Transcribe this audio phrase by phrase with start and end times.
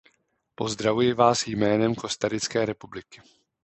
[0.55, 3.21] Pozdravuji vás jménem Kostarické republiky.